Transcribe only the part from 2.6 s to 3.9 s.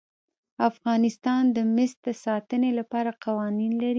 لپاره قوانین لري.